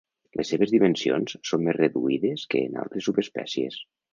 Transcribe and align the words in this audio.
Les 0.39 0.47
seves 0.53 0.71
dimensions 0.75 1.35
són 1.51 1.63
més 1.67 1.77
reduïdes 1.79 2.47
que 2.55 2.65
en 2.71 2.81
altres 2.85 3.07
subespècies. 3.11 3.79